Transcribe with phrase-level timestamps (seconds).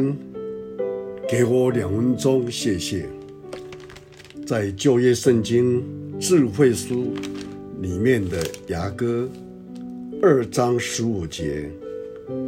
[0.00, 0.16] 安，
[1.28, 3.06] 给我两分钟，谢谢。
[4.46, 5.82] 在旧约圣经
[6.18, 7.12] 智慧书
[7.80, 8.38] 里面的
[8.68, 9.28] 雅歌
[10.22, 11.70] 二章十五节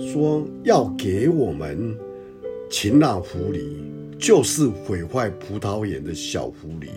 [0.00, 1.94] 说，要给我们
[2.70, 3.60] 擒拿狐狸，
[4.18, 6.88] 就是毁坏葡萄园的小狐狸，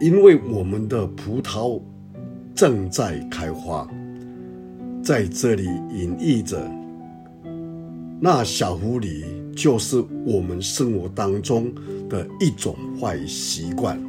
[0.00, 1.82] 因为我们的葡萄
[2.54, 3.88] 正在开花。
[5.02, 6.58] 在这里隐喻着，
[8.18, 11.70] 那小狐狸就是我们生活当中
[12.08, 14.00] 的一种坏习惯。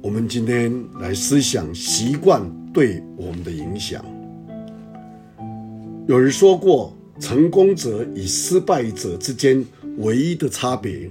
[0.00, 2.40] 我们今天来思想习惯
[2.72, 4.04] 对我们的影响。
[6.06, 9.62] 有人说过，成功者与失败者之间
[9.98, 11.10] 唯一的差别，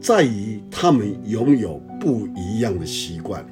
[0.00, 3.44] 在于他们拥有不一样的习惯。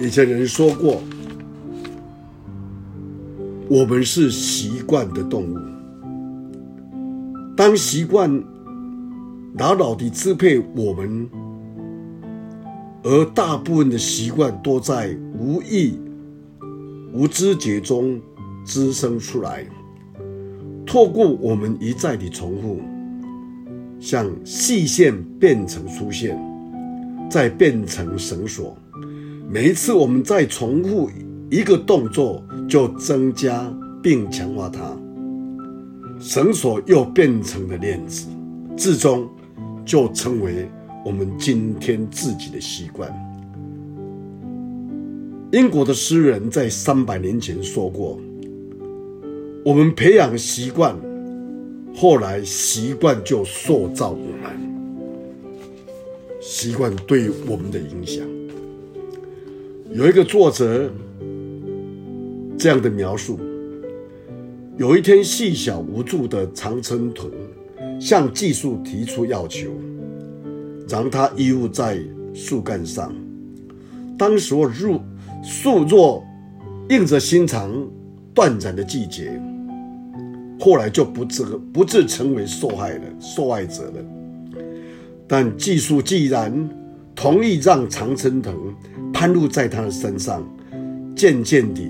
[0.00, 1.00] 以前人说过，
[3.68, 5.56] 我们是习惯的动物。
[7.56, 8.30] 当习惯
[9.56, 11.28] 牢牢地支配我们，
[13.02, 15.98] 而大部分的习惯都在无意、
[17.12, 18.20] 无知觉中
[18.64, 19.64] 滋生出来，
[20.84, 22.80] 透过我们一再的重复，
[23.98, 26.38] 像细线变成粗线，
[27.30, 28.76] 再变成绳索。
[29.48, 31.08] 每一次我们再重复
[31.50, 34.96] 一个动作，就增加并强化它，
[36.18, 38.26] 绳索又变成了链子，
[38.76, 39.28] 最终
[39.84, 40.68] 就成为
[41.04, 43.12] 我们今天自己的习惯。
[45.52, 48.18] 英国的诗人在三百年前说过
[49.64, 50.96] ：“我们培养习惯，
[51.94, 54.74] 后来习惯就塑造我们。
[56.40, 58.24] 习惯对我们的影响。”
[59.94, 60.90] 有一个作者
[62.56, 63.38] 这样的描述：
[64.76, 67.30] 有一天，细小无助的常春藤
[68.00, 69.70] 向技术提出要求，
[70.88, 71.98] 让它依附在
[72.32, 73.14] 树干上。
[74.16, 75.00] 当时入
[75.42, 76.24] 树若
[76.88, 77.70] 硬着心肠
[78.32, 79.40] 断然的季节，
[80.58, 84.60] 后来就不自不自成为受害了受害者了。
[85.26, 86.68] 但技术既然
[87.14, 88.54] 同意让常春藤。
[89.16, 90.44] 攀附在他的身上，
[91.14, 91.88] 渐渐地，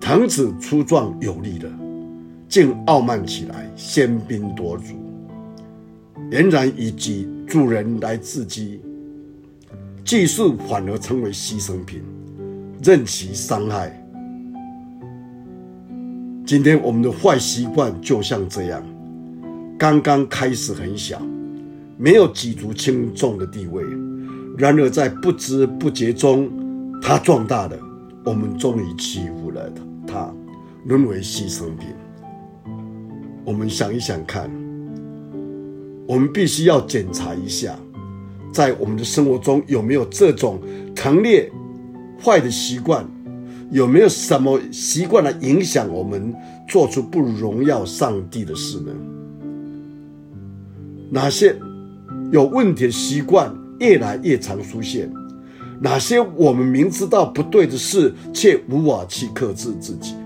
[0.00, 1.70] 藤子粗壮有力了，
[2.48, 4.94] 竟傲慢起来，喧宾夺主，
[6.30, 8.80] 俨然以己助人来自居，
[10.04, 12.02] 寄宿反而成为牺牲品，
[12.82, 13.92] 任其伤害。
[16.46, 18.82] 今天我们的坏习惯就像这样，
[19.78, 21.20] 刚刚开始很小，
[21.98, 23.82] 没有举足轻重的地位。
[24.56, 26.48] 然而，在不知不觉中，
[27.02, 27.78] 它壮大了。
[28.24, 29.47] 我们终于欺负，
[30.84, 31.88] 沦为牺牲品。
[33.44, 34.50] 我们想一想看，
[36.06, 37.78] 我们必须要检查一下，
[38.52, 40.60] 在我们的生活中有没有这种
[40.94, 41.50] 强烈
[42.22, 43.06] 坏的习惯？
[43.70, 46.34] 有没有什么习惯来影响我们
[46.66, 48.92] 做出不荣耀上帝的事呢？
[51.10, 51.54] 哪些
[52.32, 53.54] 有问题的习惯？
[53.78, 55.08] 越来越常出现，
[55.80, 60.16] 哪些我们明知道不对的事，却无法去克制自己？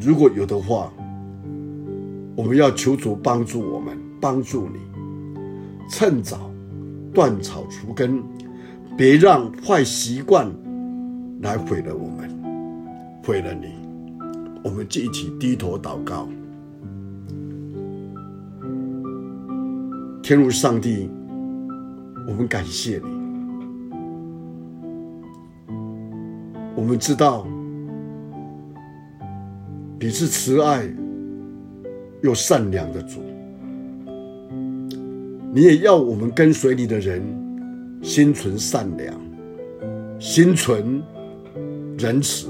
[0.00, 0.90] 如果有的话，
[2.34, 4.78] 我们要求主帮助我们，帮助你，
[5.90, 6.50] 趁早
[7.12, 8.22] 断草除根，
[8.96, 10.50] 别让坏习惯
[11.42, 12.30] 来毁了我们，
[13.22, 13.74] 毁了你。
[14.64, 16.28] 我们就一起低头祷告，
[20.22, 21.10] 天如上帝。
[22.28, 23.10] 我们感谢你。
[26.76, 27.44] 我们知道
[30.02, 30.88] 你是慈爱
[32.22, 33.20] 又善良的主，
[35.52, 37.22] 你也要我们跟随你的人
[38.00, 39.14] 心存善良，
[40.18, 41.02] 心存
[41.98, 42.48] 仁慈。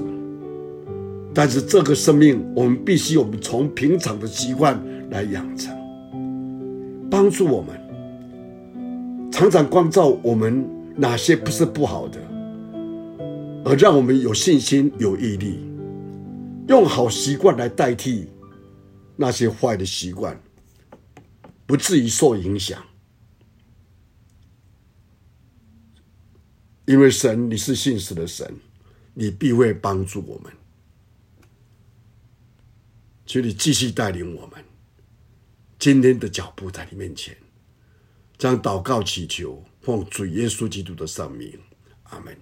[1.33, 5.75] 但是这个生命，我们必须我们从平常的习惯来养成，
[7.09, 7.75] 帮助我们。
[9.29, 10.65] 常常光照我们
[10.95, 12.17] 哪些不是不好的，
[13.65, 15.59] 而让我们有信心、有毅力，
[16.67, 18.29] 用好习惯来代替
[19.17, 20.41] 那些坏的习惯，
[21.65, 22.81] 不至于受影响。
[26.85, 28.59] 因为神，你是信实的神，
[29.13, 30.51] 你必会帮助我们。
[33.25, 34.63] 请你继续带领我们
[35.79, 37.35] 今天的脚步在你面前。
[38.37, 41.59] 将祷告祈求，奉主耶稣基督的圣名，
[42.03, 42.35] 阿门。